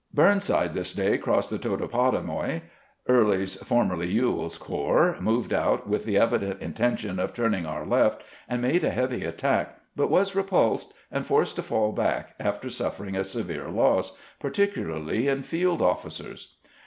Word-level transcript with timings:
Burnside 0.15 0.73
this 0.73 0.93
day 0.95 1.19
crossed 1.19 1.51
the 1.51 1.59
Totopotomoy. 1.59 2.61
Early's 3.07 3.53
(formerly 3.57 4.11
E 4.17 4.21
well's) 4.21 4.57
corps 4.57 5.15
moved 5.19 5.53
out 5.53 5.87
with 5.87 6.05
the 6.05 6.17
evident 6.17 6.59
intention 6.59 7.19
of 7.19 7.35
turning 7.35 7.67
our 7.67 7.85
left, 7.85 8.23
and 8.49 8.63
made 8.63 8.83
a 8.83 8.89
heavy 8.89 9.23
attack, 9.23 9.77
but 9.95 10.09
was 10.09 10.33
repulsed, 10.33 10.95
and 11.11 11.23
forced 11.23 11.55
to 11.57 11.61
fall 11.61 11.91
back, 11.91 12.33
after 12.39 12.67
suffering 12.67 13.15
a 13.15 13.23
severe 13.23 13.69
loss, 13.69 14.13
partic 14.41 14.73
ularly 14.73 15.27
in 15.31 15.43
field 15.43 15.83
of&cers. 15.83 16.55